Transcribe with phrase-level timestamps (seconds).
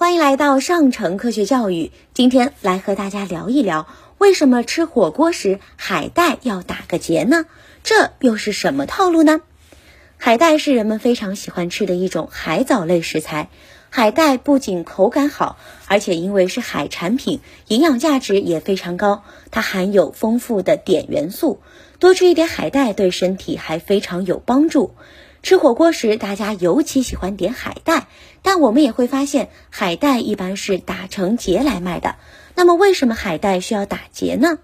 [0.00, 1.90] 欢迎来到上城科学教育。
[2.14, 7.46] 今天来和大家聊一聊，为什么吃火锅时海带要打个结呢？
[7.82, 9.40] 这又是什么套路呢？
[10.16, 13.48] 海带是人们非常喜欢吃的一种海藻类食材。
[13.90, 15.58] 海带不仅口感好，
[15.88, 19.24] 而且因为是海产品，营养价值也非常高。
[19.50, 21.60] 它含有丰富的碘元素，
[21.98, 24.94] 多吃一点海带对身体还非常有帮助。
[25.48, 28.06] 吃火锅时，大家尤其喜欢点海带，
[28.42, 32.16] 但我们也会发现，海带一般是打成结来卖的。
[32.54, 34.58] 那么，为什么海带需要打结呢？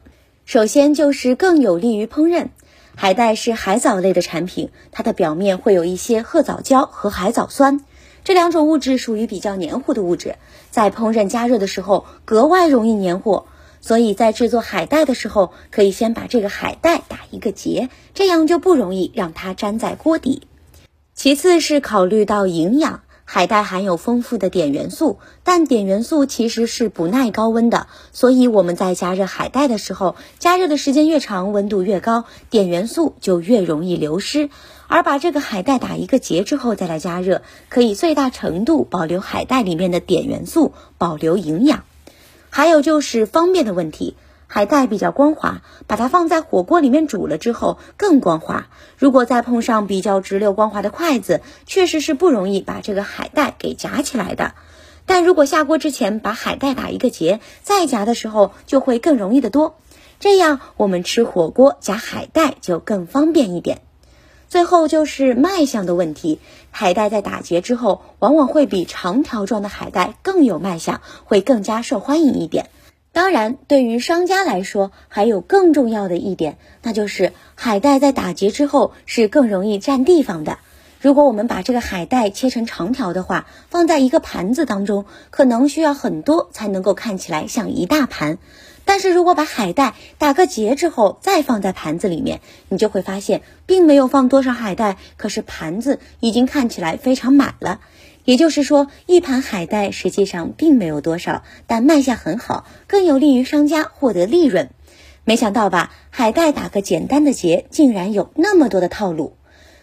[0.44, 2.48] 首先就是更有利于烹饪。
[2.96, 7.80] 海带是海藻类的产品，它的表面会有一些褐藻胶和海藻酸，
[8.22, 10.36] 这两种物质属于比较黏糊的物质，
[10.70, 13.44] 在烹饪加热的时候格外容易黏糊。
[13.80, 20.42] 所以在制作海带的时候，可以先把这个海带打一个结，这样就不容易让它粘在锅底。
[21.24, 34.50] 其次是考虑到营养，海带含有丰富的碘元素，但碘元素其实是不耐高温的，所以我们在加热海带的时候，加热的时间越长，温度越高，碘元素就越容易流失。
[34.86, 41.84] 而把这个海带打一个结之后再来加热，可以最大程度保留海带里面的碘元素，保留营养。
[42.50, 44.14] 还有就是方便的问题。
[44.54, 48.68] 海带比较光滑，把它放在火锅里面煮了之后更光滑。
[48.96, 54.54] 如果再碰上比较直溜光滑的筷子，确实是不容易把这个海带给夹起来的。
[55.06, 59.74] 但如果下锅之前把海带打一个结，再夹的时候就会更容易的多。
[60.20, 63.80] 这样我们吃火锅夹海带就更方便一点。
[64.48, 66.38] 最后就是卖相的问题，
[66.70, 72.70] 海带在打结之后，往往会比长条状的海带更有卖相，会更加受欢迎一点。
[73.14, 80.58] 当然，对于商家来说，还有更重要的一点，那就是海带在打结之后是更容易占地方的。
[81.00, 88.38] 如果我们把这个海带切成长条的话，放在一个盘子当中，可能需要很多才能够看起来像一大盘。
[88.84, 97.78] 但是如果把海带打个结之后再放在盘子里面，你就会发现，并没有放多少海带，可是盘子已经看起来非常满了。
[98.24, 104.70] 也就是说，一盘海带实际上并没有多少，但卖相很好，更有利于商家获得利润。
[105.24, 109.34] 没想到吧，海带打个简单的结，竟然有那么多的套路。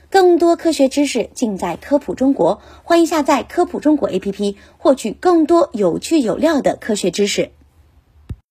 [0.09, 7.51] 更多科学知识尽在科普中国，欢迎下载科普中国 APP，获取更多有趣有料的科学知识。